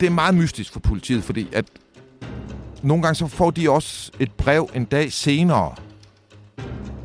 Det 0.00 0.06
er 0.06 0.10
meget 0.10 0.34
mystisk 0.34 0.72
for 0.72 0.80
politiet, 0.80 1.24
fordi 1.24 1.48
at 1.52 1.64
nogle 2.82 3.02
gange 3.02 3.14
så 3.14 3.26
får 3.26 3.50
de 3.50 3.70
også 3.70 4.12
et 4.20 4.32
brev 4.32 4.70
en 4.74 4.84
dag 4.84 5.12
senere, 5.12 5.74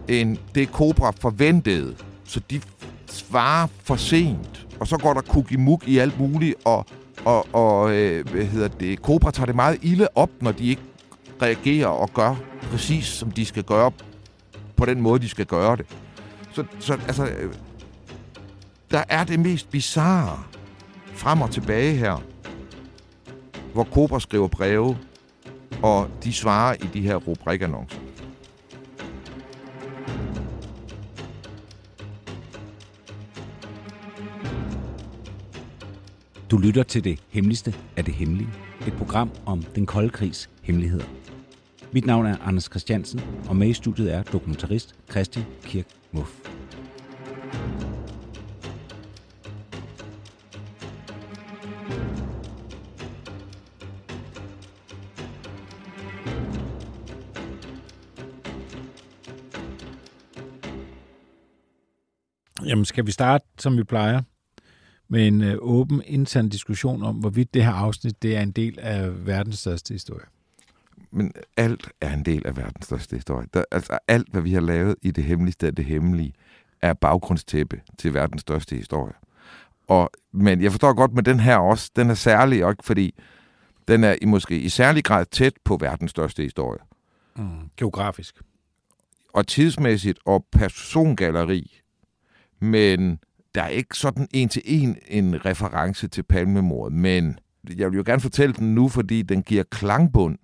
end 0.07 0.37
det 0.55 0.69
Cobra 0.69 1.11
forventede. 1.19 1.95
Så 2.23 2.39
de 2.49 2.61
svarer 3.07 3.67
for 3.83 3.95
sent, 3.95 4.67
og 4.79 4.87
så 4.87 4.97
går 4.97 5.13
der 5.13 5.21
kukimuk 5.21 5.87
i 5.87 5.97
alt 5.97 6.19
muligt, 6.19 6.55
og, 6.65 6.85
og, 7.25 7.55
og 7.55 7.91
øh, 7.91 8.29
hvad 8.29 8.45
hedder 8.45 8.67
det, 8.67 8.99
Cobra 8.99 9.31
tager 9.31 9.45
det 9.45 9.55
meget 9.55 9.79
ilde 9.81 10.07
op, 10.15 10.29
når 10.41 10.51
de 10.51 10.67
ikke 10.67 10.81
reagerer 11.41 11.87
og 11.87 12.13
gør 12.13 12.35
præcis, 12.61 13.05
som 13.05 13.31
de 13.31 13.45
skal 13.45 13.63
gøre, 13.63 13.91
på 14.75 14.85
den 14.85 15.01
måde, 15.01 15.21
de 15.21 15.29
skal 15.29 15.45
gøre 15.45 15.75
det. 15.75 15.85
Så, 16.51 16.63
så 16.79 16.93
altså, 16.93 17.25
øh, 17.25 17.53
der 18.91 19.03
er 19.09 19.23
det 19.23 19.39
mest 19.39 19.69
bizarre 19.69 20.43
frem 21.13 21.41
og 21.41 21.51
tilbage 21.51 21.95
her 21.95 22.32
hvor 23.73 23.83
Cobra 23.83 24.19
skriver 24.19 24.47
breve, 24.47 24.97
og 25.83 26.09
de 26.23 26.33
svarer 26.33 26.75
i 26.75 26.87
de 26.93 27.01
her 27.01 27.15
rubrikannoncer. 27.15 27.99
Du 36.51 36.57
lytter 36.57 36.83
til 36.83 37.03
det 37.03 37.19
hemmeligste 37.29 37.75
af 37.97 38.05
det 38.05 38.13
hemmelige. 38.13 38.49
Et 38.87 38.93
program 38.93 39.29
om 39.45 39.61
den 39.61 39.85
kolde 39.85 40.09
krigs 40.09 40.49
hemmeligheder. 40.61 41.05
Mit 41.91 42.05
navn 42.05 42.25
er 42.25 42.37
Anders 42.41 42.63
Christiansen, 42.63 43.21
og 43.49 43.55
med 43.55 43.67
i 43.67 43.73
studiet 43.73 44.13
er 44.13 44.23
dokumentarist 44.23 44.95
Christian 45.11 45.45
Kirk 45.63 45.85
Muff. 46.11 46.42
Jamen, 62.65 62.85
skal 62.85 63.05
vi 63.05 63.11
starte, 63.11 63.45
som 63.59 63.77
vi 63.77 63.83
plejer, 63.83 64.21
med 65.07 65.27
en 65.27 65.41
øh, 65.41 65.55
åben 65.59 66.01
intern 66.05 66.49
diskussion 66.49 67.03
om, 67.03 67.15
hvorvidt 67.15 67.53
det 67.53 67.63
her 67.63 67.71
afsnit 67.71 68.21
det 68.21 68.37
er 68.37 68.41
en 68.41 68.51
del 68.51 68.79
af 68.79 69.27
verdens 69.27 69.59
største 69.59 69.93
historie? 69.93 70.25
Men 71.11 71.33
alt 71.57 71.89
er 72.01 72.13
en 72.13 72.25
del 72.25 72.47
af 72.47 72.57
verdens 72.57 72.85
største 72.85 73.15
historie. 73.15 73.47
Der, 73.53 73.63
altså 73.71 73.97
alt, 74.07 74.29
hvad 74.31 74.41
vi 74.41 74.53
har 74.53 74.61
lavet 74.61 74.95
i 75.01 75.11
det 75.11 75.23
hemmeligste 75.23 75.67
af 75.67 75.75
det 75.75 75.85
hemmelige, 75.85 76.33
er 76.81 76.93
baggrundstæppe 76.93 77.81
til 77.97 78.13
verdens 78.13 78.41
største 78.41 78.75
historie. 78.75 79.13
Og, 79.87 80.09
men 80.31 80.61
jeg 80.61 80.71
forstår 80.71 80.93
godt 80.93 81.13
med 81.13 81.23
den 81.23 81.39
her 81.39 81.57
også, 81.57 81.91
den 81.95 82.09
er 82.09 82.13
særlig, 82.13 82.57
ikke, 82.57 82.83
fordi 82.83 83.15
den 83.87 84.03
er 84.03 84.15
i 84.21 84.25
måske 84.25 84.59
i 84.59 84.69
særlig 84.69 85.03
grad 85.03 85.25
tæt 85.25 85.53
på 85.63 85.77
verdens 85.77 86.11
største 86.11 86.43
historie. 86.43 86.79
Mm. 87.35 87.69
Geografisk. 87.77 88.35
Og 89.33 89.47
tidsmæssigt 89.47 90.19
og 90.25 90.45
persongalleri 90.51 91.82
men 92.63 93.19
der 93.55 93.61
er 93.61 93.67
ikke 93.67 93.97
sådan 93.97 94.27
en 94.33 94.49
til 94.49 94.61
en 94.65 94.97
en 95.07 95.45
reference 95.45 96.07
til 96.07 96.23
palmemordet, 96.23 96.97
men 96.97 97.39
jeg 97.77 97.91
vil 97.91 97.97
jo 97.97 98.03
gerne 98.05 98.21
fortælle 98.21 98.53
den 98.53 98.75
nu, 98.75 98.89
fordi 98.89 99.21
den 99.21 99.43
giver 99.43 99.63
klangbund 99.63 100.37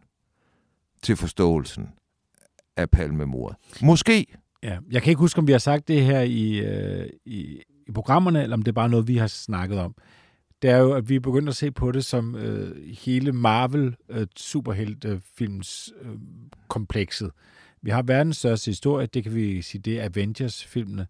til 1.04 1.16
forståelsen 1.16 1.90
af 2.78 2.90
palmemordet. 2.90 3.58
Måske. 3.82 4.26
Ja, 4.64 4.78
jeg 4.92 5.02
kan 5.02 5.12
ikke 5.12 5.20
huske, 5.20 5.40
om 5.40 5.48
vi 5.48 5.52
har 5.52 5.60
sagt 5.60 5.88
det 5.88 6.06
her 6.06 6.22
i, 6.22 6.60
øh, 6.60 7.10
i, 7.26 7.62
i 7.88 7.92
programmerne, 7.92 8.44
eller 8.44 8.58
om 8.58 8.62
det 8.62 8.72
er 8.72 8.76
bare 8.76 8.90
noget, 8.90 9.08
vi 9.08 9.18
har 9.18 9.28
snakket 9.28 9.80
om. 9.80 9.96
Det 10.62 10.70
er 10.70 10.78
jo, 10.78 10.94
at 10.94 11.10
vi 11.10 11.16
er 11.16 11.20
begyndt 11.20 11.50
at 11.50 11.56
se 11.56 11.72
på 11.72 11.92
det 11.92 12.06
som 12.06 12.36
øh, 12.36 12.88
hele 12.88 13.32
Marvel 13.32 13.96
øh, 14.10 14.28
superheltefilms 14.36 15.94
øh, 16.02 16.12
komplekset. 16.68 17.32
Vi 17.82 17.90
har 17.90 18.02
verdens 18.02 18.38
største 18.38 18.70
historie, 18.72 19.06
det 19.06 19.24
kan 19.24 19.36
vi 19.36 19.62
sige, 19.62 19.82
det 19.82 20.00
er 20.00 20.06
Avengers-filmene. 20.06 21.08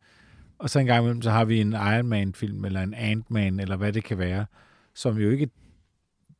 Og 0.59 0.69
så 0.69 0.79
en 0.79 0.85
gang 0.85 0.99
imellem, 0.99 1.21
så 1.21 1.31
har 1.31 1.45
vi 1.45 1.61
en 1.61 1.73
Iron 1.73 2.07
Man-film, 2.07 2.65
eller 2.65 2.81
en 2.81 2.93
Ant-Man, 2.93 3.59
eller 3.59 3.75
hvad 3.75 3.93
det 3.93 4.03
kan 4.03 4.17
være, 4.17 4.45
som 4.93 5.17
jo 5.17 5.29
ikke 5.29 5.49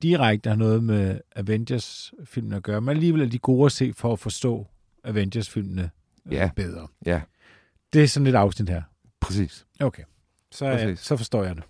direkte 0.02 0.50
har 0.50 0.58
noget 0.58 0.84
med 0.84 1.20
Avengers-filmen 1.36 2.54
at 2.54 2.64
gøre, 2.64 2.82
men 2.82 2.90
alligevel 2.90 3.22
er 3.22 3.26
de 3.26 3.40
gode 3.40 3.66
at 3.66 3.72
se 3.72 3.94
for 3.94 4.14
at 4.14 4.20
forstå 4.20 4.68
Avengers-filmene 5.04 5.90
øh, 6.26 6.34
ja. 6.34 6.50
bedre. 6.56 6.88
Ja. 7.06 7.22
Det 7.94 8.04
er 8.04 8.08
sådan 8.08 8.28
et 8.28 8.36
afsnit 8.36 8.70
her. 8.70 8.82
Præcis. 9.20 9.66
Okay. 9.80 10.04
Så, 10.52 10.66
Præcis. 10.66 10.88
Ja, 10.88 10.96
så 10.96 11.18
forstår 11.18 11.44
jeg 11.44 11.56
det. 11.56 11.64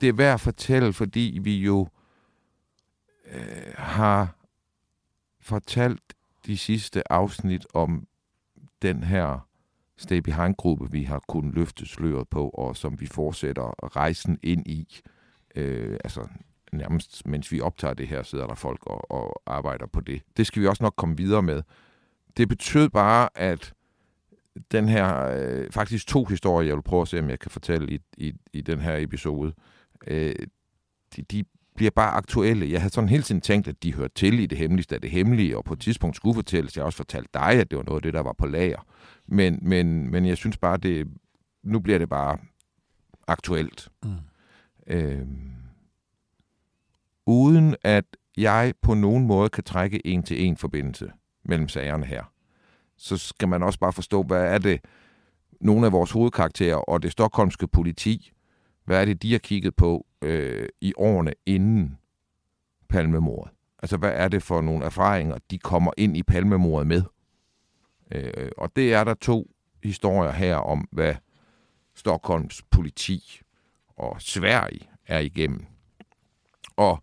Det 0.00 0.08
er 0.08 0.12
værd 0.12 0.34
at 0.34 0.40
fortælle, 0.40 0.92
fordi 0.92 1.38
vi 1.42 1.56
jo 1.56 1.88
øh, 3.32 3.74
har 3.76 4.34
fortalt 5.44 6.14
de 6.46 6.56
sidste 6.56 7.12
afsnit 7.12 7.66
om 7.74 8.06
den 8.82 9.02
her 9.02 9.48
Stay 9.96 10.18
Behind-gruppe, 10.18 10.90
vi 10.90 11.02
har 11.02 11.22
kunnet 11.28 11.54
løfte 11.54 11.86
sløret 11.86 12.28
på, 12.28 12.48
og 12.48 12.76
som 12.76 13.00
vi 13.00 13.06
fortsætter 13.06 13.96
rejsen 13.96 14.38
ind 14.42 14.66
i. 14.66 15.00
Øh, 15.54 15.96
altså 16.04 16.28
nærmest 16.72 17.26
mens 17.26 17.52
vi 17.52 17.60
optager 17.60 17.94
det 17.94 18.08
her, 18.08 18.22
sidder 18.22 18.46
der 18.46 18.54
folk 18.54 18.86
og, 18.86 19.10
og 19.10 19.42
arbejder 19.46 19.86
på 19.86 20.00
det. 20.00 20.22
Det 20.36 20.46
skal 20.46 20.62
vi 20.62 20.66
også 20.66 20.82
nok 20.82 20.94
komme 20.96 21.16
videre 21.16 21.42
med. 21.42 21.62
Det 22.36 22.48
betød 22.48 22.88
bare, 22.88 23.28
at 23.34 23.72
den 24.72 24.88
her, 24.88 25.26
øh, 25.26 25.70
faktisk 25.70 26.06
to 26.06 26.24
historier, 26.24 26.66
jeg 26.66 26.76
vil 26.76 26.82
prøve 26.82 27.02
at 27.02 27.08
se, 27.08 27.18
om 27.18 27.30
jeg 27.30 27.38
kan 27.38 27.50
fortælle 27.50 27.94
i, 27.94 28.00
i, 28.16 28.34
i 28.52 28.60
den 28.60 28.80
her 28.80 28.96
episode, 28.96 29.52
øh, 30.06 30.34
de, 31.16 31.22
de 31.22 31.44
bliver 31.74 31.90
bare 31.90 32.10
aktuelle. 32.10 32.70
Jeg 32.70 32.80
havde 32.80 32.94
sådan 32.94 33.08
hele 33.08 33.22
tiden 33.22 33.40
tænkt, 33.40 33.68
at 33.68 33.82
de 33.82 33.94
hørte 33.94 34.14
til 34.14 34.38
i 34.38 34.46
det 34.46 34.58
hemmeligste 34.58 34.94
af 34.94 35.00
det 35.00 35.10
hemmelige, 35.10 35.56
og 35.56 35.64
på 35.64 35.72
et 35.72 35.80
tidspunkt 35.80 36.16
skulle 36.16 36.34
fortælles. 36.34 36.76
Jeg 36.76 36.84
også 36.84 36.96
fortalt 36.96 37.34
dig, 37.34 37.50
at 37.50 37.70
det 37.70 37.78
var 37.78 37.84
noget 37.84 37.98
af 37.98 38.02
det, 38.02 38.14
der 38.14 38.20
var 38.20 38.32
på 38.32 38.46
lager. 38.46 38.86
Men, 39.26 39.58
men, 39.62 40.10
men 40.10 40.26
jeg 40.26 40.36
synes 40.36 40.56
bare, 40.56 40.76
det 40.76 41.08
nu 41.62 41.80
bliver 41.80 41.98
det 41.98 42.08
bare 42.08 42.38
aktuelt. 43.26 43.88
Mm. 44.04 44.10
Øhm, 44.86 45.52
uden 47.26 47.76
at 47.82 48.04
jeg 48.36 48.74
på 48.82 48.94
nogen 48.94 49.26
måde 49.26 49.48
kan 49.48 49.64
trække 49.64 50.06
en 50.06 50.22
til 50.22 50.44
en 50.44 50.56
forbindelse 50.56 51.10
mellem 51.44 51.68
sagerne 51.68 52.06
her, 52.06 52.24
så 52.96 53.16
skal 53.16 53.48
man 53.48 53.62
også 53.62 53.78
bare 53.78 53.92
forstå, 53.92 54.22
hvad 54.22 54.44
er 54.44 54.58
det, 54.58 54.80
nogle 55.60 55.86
af 55.86 55.92
vores 55.92 56.10
hovedkarakterer 56.10 56.76
og 56.76 57.02
det 57.02 57.12
stokholmske 57.12 57.68
politi, 57.68 58.32
hvad 58.84 59.00
er 59.00 59.04
det, 59.04 59.22
de 59.22 59.32
har 59.32 59.38
kigget 59.38 59.76
på 59.76 60.06
øh, 60.24 60.68
i 60.80 60.92
årene 60.96 61.32
inden 61.46 61.98
palmemordet? 62.88 63.52
Altså, 63.82 63.96
hvad 63.96 64.12
er 64.14 64.28
det 64.28 64.42
for 64.42 64.60
nogle 64.60 64.84
erfaringer, 64.84 65.38
de 65.50 65.58
kommer 65.58 65.90
ind 65.96 66.16
i 66.16 66.22
palmemordet 66.22 66.86
med? 66.86 67.02
Øh, 68.12 68.50
og 68.56 68.76
det 68.76 68.94
er 68.94 69.04
der 69.04 69.14
to 69.14 69.50
historier 69.82 70.32
her 70.32 70.56
om, 70.56 70.88
hvad 70.92 71.14
Stockholms 71.94 72.62
politi 72.62 73.40
og 73.96 74.22
Sverige 74.22 74.88
er 75.06 75.18
igennem. 75.18 75.66
Og 76.76 77.02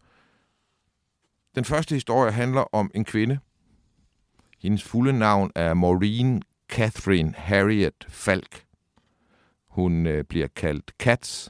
den 1.55 1.65
første 1.65 1.95
historie 1.95 2.31
handler 2.31 2.75
om 2.75 2.91
en 2.95 3.05
kvinde. 3.05 3.39
Hendes 4.59 4.83
fulde 4.83 5.13
navn 5.19 5.51
er 5.55 5.73
Maureen 5.73 6.41
Catherine 6.69 7.33
Harriet 7.37 8.05
Falk. 8.07 8.65
Hun 9.67 10.07
øh, 10.07 10.23
bliver 10.23 10.47
kaldt 10.47 10.97
Katz 10.97 11.49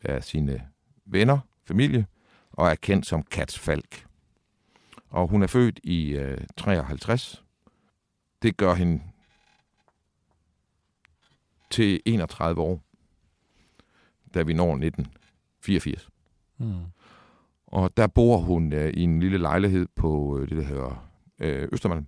af 0.00 0.24
sine 0.24 0.71
venner, 1.12 1.38
familie, 1.64 2.06
og 2.52 2.68
er 2.68 2.74
kendt 2.74 3.06
som 3.06 3.22
Katz 3.22 3.58
Falk. 3.58 4.06
Og 5.10 5.28
hun 5.28 5.42
er 5.42 5.46
født 5.46 5.80
i 5.82 6.10
øh, 6.10 6.38
53. 6.56 7.44
Det 8.42 8.56
gør 8.56 8.74
hende 8.74 9.02
til 11.70 12.00
31 12.04 12.60
år, 12.60 12.80
da 14.34 14.42
vi 14.42 14.52
når 14.52 14.72
1984. 14.72 16.08
Mm. 16.58 16.74
Og 17.66 17.96
der 17.96 18.06
bor 18.06 18.38
hun 18.38 18.72
øh, 18.72 18.90
i 18.94 19.02
en 19.02 19.20
lille 19.20 19.38
lejlighed 19.38 19.86
på 19.96 20.38
øh, 20.38 20.48
det, 20.48 20.56
der 20.56 20.62
hedder 20.62 21.08
øh, 21.38 21.68
Østermalm, 21.72 22.06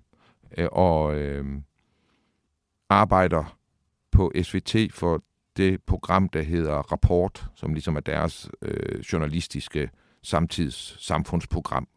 øh, 0.58 0.68
og 0.72 1.16
øh, 1.16 1.60
arbejder 2.88 3.58
på 4.10 4.32
SVT 4.42 4.76
for 4.92 5.22
det 5.56 5.82
program, 5.82 6.28
der 6.28 6.42
hedder 6.42 6.74
Rapport, 6.74 7.46
som 7.54 7.74
ligesom 7.74 7.96
er 7.96 8.00
deres 8.00 8.50
øh, 8.62 9.00
journalistiske 9.00 9.90
samtids 10.22 10.96
samfundsprogram. 11.06 11.88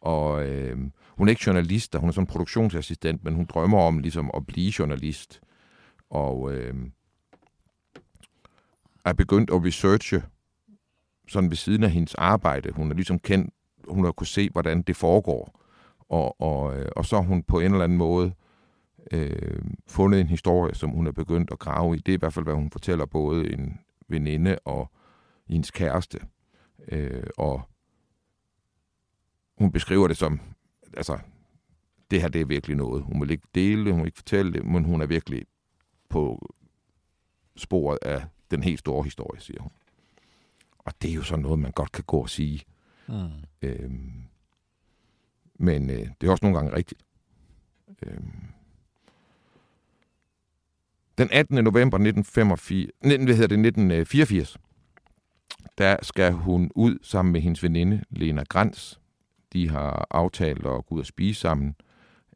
Og 0.00 0.46
øh, 0.48 0.78
hun 1.08 1.28
er 1.28 1.30
ikke 1.30 1.42
journalist, 1.46 1.96
hun 1.96 2.08
er 2.08 2.12
sådan 2.12 2.26
produktionsassistent, 2.26 3.24
men 3.24 3.34
hun 3.34 3.46
drømmer 3.46 3.78
om 3.80 3.98
ligesom 3.98 4.30
at 4.34 4.46
blive 4.46 4.72
journalist. 4.78 5.40
Og 6.10 6.52
øh, 6.52 6.74
er 9.04 9.12
begyndt 9.12 9.50
at 9.50 9.64
researche 9.64 10.22
sådan 11.28 11.50
ved 11.50 11.56
siden 11.56 11.84
af 11.84 11.90
hendes 11.90 12.14
arbejde. 12.14 12.72
Hun 12.72 12.90
er 12.90 12.94
ligesom 12.94 13.18
kendt, 13.18 13.54
hun 13.88 14.04
har 14.04 14.12
kunne 14.12 14.26
se, 14.26 14.50
hvordan 14.50 14.82
det 14.82 14.96
foregår. 14.96 15.60
Og, 16.08 16.40
og, 16.40 16.78
øh, 16.78 16.88
og 16.96 17.04
så 17.06 17.16
er 17.16 17.20
hun 17.20 17.42
på 17.42 17.60
en 17.60 17.72
eller 17.72 17.84
anden 17.84 17.98
måde 17.98 18.32
øh, 19.12 19.64
fundet 19.86 20.20
en 20.20 20.26
historie, 20.26 20.74
som 20.74 20.90
hun 20.90 21.06
er 21.06 21.12
begyndt 21.12 21.50
at 21.52 21.58
grave 21.58 21.96
i. 21.96 21.98
Det 21.98 22.12
er 22.12 22.16
i 22.16 22.18
hvert 22.18 22.32
fald, 22.32 22.44
hvad 22.44 22.54
hun 22.54 22.70
fortæller 22.70 23.06
både 23.06 23.52
en 23.52 23.80
veninde 24.08 24.58
og 24.64 24.90
hendes 25.48 25.70
kæreste. 25.70 26.20
Øh, 26.88 27.26
og 27.36 27.62
hun 29.58 29.72
beskriver 29.72 30.08
det 30.08 30.16
som, 30.16 30.40
altså, 30.96 31.18
det 32.10 32.20
her 32.20 32.28
det 32.28 32.40
er 32.40 32.44
virkelig 32.46 32.76
noget. 32.76 33.02
Hun 33.02 33.20
vil 33.20 33.30
ikke 33.30 33.48
dele 33.54 33.84
det, 33.84 33.92
hun 33.92 34.02
vil 34.02 34.08
ikke 34.08 34.18
fortælle 34.18 34.52
det, 34.52 34.64
men 34.64 34.84
hun 34.84 35.00
er 35.00 35.06
virkelig 35.06 35.46
på 36.08 36.54
sporet 37.56 37.98
af 38.02 38.24
den 38.50 38.62
helt 38.62 38.78
store 38.78 39.04
historie, 39.04 39.40
siger 39.40 39.62
hun. 39.62 39.70
Og 40.78 40.92
det 41.02 41.10
er 41.10 41.14
jo 41.14 41.22
sådan 41.22 41.42
noget, 41.42 41.58
man 41.58 41.72
godt 41.72 41.92
kan 41.92 42.04
gå 42.06 42.20
og 42.20 42.30
sige. 42.30 42.64
Mm. 43.08 43.30
Øhm, 43.62 44.24
men 45.54 45.90
øh, 45.90 46.08
det 46.20 46.26
er 46.26 46.30
også 46.30 46.44
nogle 46.44 46.58
gange 46.58 46.76
rigtigt. 46.76 47.04
Øhm, 48.02 48.53
den 51.18 51.28
18. 51.32 51.64
november 51.64 51.96
1985, 51.96 52.90
19, 53.04 53.26
hvad 53.26 53.34
hedder 53.34 53.56
det, 53.56 53.66
1984, 53.66 54.56
der 55.78 55.96
skal 56.02 56.32
hun 56.32 56.70
ud 56.74 56.98
sammen 57.02 57.32
med 57.32 57.40
hendes 57.40 57.62
veninde 57.62 58.02
Lena 58.10 58.42
Grans. 58.48 59.00
De 59.52 59.70
har 59.70 60.06
aftalt 60.10 60.66
at 60.66 60.86
gå 60.86 60.94
ud 60.94 61.00
og 61.00 61.06
spise 61.06 61.40
sammen, 61.40 61.74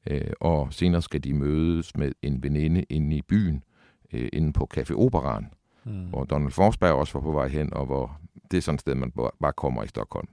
øh, 0.06 0.32
og 0.40 0.72
senere 0.72 1.02
skal 1.02 1.24
de 1.24 1.34
mødes 1.34 1.96
med 1.96 2.12
en 2.22 2.42
veninde 2.42 2.82
inde 2.82 3.16
i 3.16 3.22
byen, 3.22 3.62
øh, 4.12 4.28
inde 4.32 4.52
på 4.52 4.68
Café 4.76 4.94
Operan, 4.94 5.46
mm. 5.84 6.04
hvor 6.04 6.24
Donald 6.24 6.52
Forsberg 6.52 6.92
også 6.92 7.12
var 7.12 7.20
på 7.20 7.32
vej 7.32 7.48
hen, 7.48 7.74
og 7.74 7.86
hvor 7.86 8.20
det 8.50 8.56
er 8.56 8.60
sådan 8.60 8.74
et 8.74 8.80
sted, 8.80 8.94
man 8.94 9.12
bare 9.40 9.52
kommer 9.52 9.82
i 9.82 9.88
Stockholm. 9.88 10.28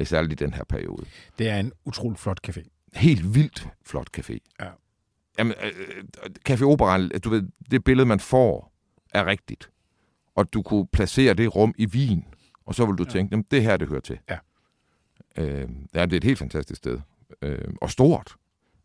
Øh, 0.00 0.06
særligt 0.06 0.40
i 0.40 0.44
den 0.44 0.54
her 0.54 0.64
periode. 0.64 1.04
Det 1.38 1.48
er 1.48 1.60
en 1.60 1.72
utrolig 1.84 2.18
flot 2.18 2.48
café. 2.48 2.88
Helt 2.94 3.34
vildt 3.34 3.68
flot 3.86 4.18
café. 4.18 4.38
Ja. 4.60 4.68
Jamen, 5.38 5.54
øh, 5.62 5.72
øh, 5.78 6.04
Café 6.48 6.62
Opera, 6.62 7.08
du 7.08 7.30
ved, 7.30 7.42
det 7.70 7.84
billede, 7.84 8.06
man 8.06 8.20
får, 8.20 8.72
er 9.14 9.26
rigtigt. 9.26 9.70
Og 10.34 10.52
du 10.52 10.62
kunne 10.62 10.86
placere 10.86 11.34
det 11.34 11.56
rum 11.56 11.74
i 11.78 11.86
Wien, 11.86 12.24
og 12.66 12.74
så 12.74 12.86
vil 12.86 12.96
du 12.96 13.04
ja. 13.04 13.10
tænke, 13.10 13.32
jamen, 13.32 13.44
det 13.50 13.62
her, 13.62 13.76
det 13.76 13.88
hører 13.88 14.00
til. 14.00 14.18
Ja. 14.28 14.38
Øh, 15.36 15.68
ja, 15.94 16.04
det 16.04 16.12
er 16.12 16.16
et 16.16 16.24
helt 16.24 16.38
fantastisk 16.38 16.78
sted. 16.78 17.00
Øh, 17.42 17.74
og 17.80 17.90
stort. 17.90 18.34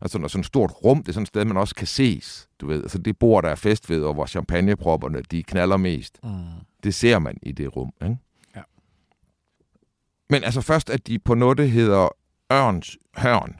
Altså 0.00 0.18
når 0.18 0.28
sådan 0.28 0.40
et 0.40 0.46
stort 0.46 0.72
rum, 0.84 0.98
det 0.98 1.08
er 1.08 1.12
sådan 1.12 1.22
et 1.22 1.28
sted, 1.28 1.44
man 1.44 1.56
også 1.56 1.74
kan 1.74 1.86
ses, 1.86 2.48
du 2.60 2.66
ved. 2.66 2.82
Altså 2.82 2.98
det 2.98 3.18
bord, 3.18 3.42
der 3.42 3.50
er 3.50 3.54
fest 3.54 3.90
ved, 3.90 4.02
og 4.02 4.14
hvor 4.14 4.26
champagnepropperne, 4.26 5.22
de 5.22 5.42
knaller 5.42 5.76
mest. 5.76 6.18
Mm. 6.22 6.30
Det 6.82 6.94
ser 6.94 7.18
man 7.18 7.38
i 7.42 7.52
det 7.52 7.76
rum, 7.76 7.92
ikke? 8.02 8.16
Ja. 8.56 8.62
Men 10.30 10.44
altså 10.44 10.60
først, 10.60 10.90
at 10.90 11.06
de 11.06 11.18
på 11.18 11.34
noget, 11.34 11.58
der 11.58 11.64
hedder 11.64 12.08
Ørns 12.52 12.98
Hørn, 13.16 13.56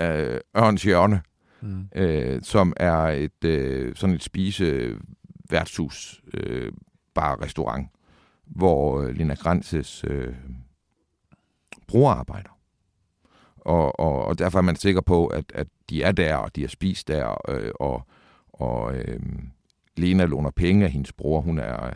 øh, 0.00 0.40
Ørns 0.56 0.82
Hjørne, 0.82 1.22
mm. 1.62 1.88
øh, 1.94 2.42
som 2.42 2.72
er 2.76 2.96
et 2.96 3.44
øh, 3.44 3.96
sådan 3.96 4.14
et 4.14 4.22
spise 4.22 4.96
værtshus, 5.50 6.22
øh, 6.34 6.72
bare 7.14 7.36
restaurant, 7.44 7.88
hvor 8.44 9.00
øh, 9.00 9.10
Lina 9.10 9.34
Granses 9.34 10.04
øh, 10.08 10.34
bror 11.86 12.10
arbejder. 12.10 12.50
Og, 13.56 14.00
og, 14.00 14.24
og 14.24 14.38
derfor 14.38 14.58
er 14.58 14.62
man 14.62 14.76
sikker 14.76 15.00
på, 15.00 15.26
at, 15.26 15.44
at 15.54 15.66
de 15.90 16.02
er 16.02 16.12
der, 16.12 16.36
og 16.36 16.56
de 16.56 16.60
har 16.60 16.68
spist 16.68 17.08
der, 17.08 17.50
øh, 17.50 17.72
og, 17.80 18.06
og 18.52 18.94
øh, 18.94 19.20
Lena 19.96 20.24
låner 20.24 20.50
penge 20.50 20.84
af 20.84 20.90
hendes 20.90 21.12
bror. 21.12 21.40
Hun 21.40 21.58
er 21.58 21.86
øh, 21.86 21.92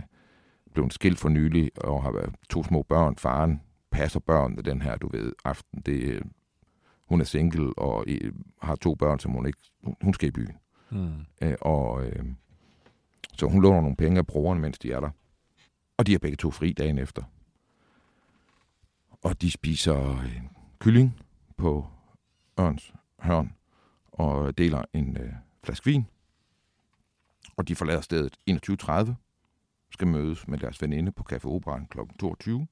blevet 0.75 0.93
skilt 0.93 1.19
for 1.19 1.29
nylig, 1.29 1.71
og 1.77 2.03
har 2.03 2.13
øh, 2.13 2.29
to 2.51 2.65
små 2.65 2.83
børn. 2.83 3.17
Faren 3.17 3.61
passer 3.91 4.21
børnene 4.21 4.63
den 4.63 4.83
her, 4.83 4.97
du 4.97 5.09
ved, 5.09 5.33
aften. 5.45 5.83
Det, 5.87 6.03
øh, 6.03 6.21
hun 7.15 7.21
er 7.21 7.25
single 7.25 7.79
og 7.79 8.05
øh, 8.07 8.33
har 8.63 8.77
to 8.77 8.95
børn, 8.95 9.19
som 9.19 9.33
hun 9.33 9.47
ikke... 9.47 9.59
Hun 10.03 10.15
skal 10.15 10.29
i 10.29 10.33
byen. 10.33 10.57
Mm. 10.91 11.13
Øh, 11.43 11.57
og 11.61 12.07
øh, 12.07 12.25
så 13.37 13.47
hun 13.47 13.63
låner 13.63 13.81
nogle 13.81 13.97
penge 13.97 14.19
af 14.19 14.27
broren, 14.27 14.61
mens 14.61 14.79
de 14.79 14.93
er 14.93 15.01
der. 15.01 15.11
Og 15.97 16.07
de 16.07 16.13
har 16.13 16.19
begge 16.19 16.37
to 16.37 16.51
fri 16.51 16.73
dagen 16.73 16.99
efter. 16.99 17.23
Og 19.23 19.43
de 19.43 19.51
spiser 19.51 20.11
øh, 20.11 20.43
kylling 20.79 21.21
på 21.57 21.87
Ørns 22.61 22.95
Hørn 23.19 23.53
og 24.13 24.59
deler 24.59 24.85
en 24.93 25.17
øh, 25.17 25.33
flaske 25.65 25.85
vin. 25.85 26.07
Og 27.57 27.69
de 27.69 27.75
forlader 27.75 28.01
stedet 28.01 28.37
21.30, 28.51 29.13
skal 29.91 30.07
mødes 30.07 30.49
med 30.49 30.59
deres 30.59 30.83
veninde 30.83 31.13
på 31.13 31.25
Café 31.33 31.47
Operan 31.47 31.87
kl. 31.87 31.99
22. 32.21 32.67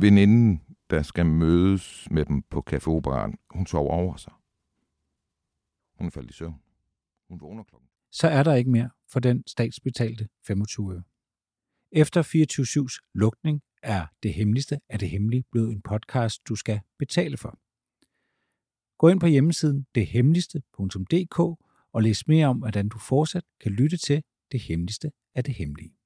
Veninden, 0.00 0.62
der 0.90 1.02
skal 1.02 1.26
mødes 1.26 2.08
med 2.10 2.24
dem 2.24 2.42
på 2.42 2.64
Café 2.70 2.88
Operan, 2.88 3.38
hun 3.50 3.66
sover 3.66 3.92
over 3.92 4.16
sig. 4.16 4.32
Hun 5.98 6.10
faldt 6.10 6.30
i 6.30 6.32
søvn. 6.32 6.60
Hun 7.28 7.40
vågner 7.40 7.62
klokken. 7.62 7.88
Så 8.10 8.28
er 8.28 8.42
der 8.42 8.54
ikke 8.54 8.70
mere 8.70 8.90
for 9.08 9.20
den 9.20 9.44
statsbetalte 9.46 10.28
25 10.46 10.94
øre. 10.94 11.02
Efter 11.92 12.22
24-7's 12.22 13.10
lukning 13.14 13.62
er 13.82 14.06
Det 14.22 14.34
Hemmeligste 14.34 14.80
af 14.88 14.98
det 14.98 15.10
Hemmelige 15.10 15.44
blevet 15.52 15.72
en 15.72 15.82
podcast, 15.82 16.48
du 16.48 16.54
skal 16.54 16.80
betale 16.98 17.36
for. 17.36 17.58
Gå 18.98 19.08
ind 19.08 19.20
på 19.20 19.26
hjemmesiden 19.26 19.86
dethemmeligste.dk 19.94 21.38
og 21.92 22.02
læs 22.02 22.26
mere 22.26 22.46
om, 22.46 22.58
hvordan 22.58 22.88
du 22.88 22.98
fortsat 22.98 23.44
kan 23.60 23.72
lytte 23.72 23.96
til 23.96 24.22
Det 24.52 24.60
Hemmeligste 24.60 25.12
af 25.34 25.44
det 25.44 25.54
Hemmelige. 25.54 25.97